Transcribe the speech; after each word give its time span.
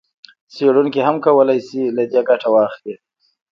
څېړونکي 0.53 0.99
هم 1.07 1.15
کولای 1.25 1.59
شي 1.67 1.81
له 1.97 2.03
دې 2.11 2.21
ګټه 2.29 2.47
واخلي. 2.53 2.95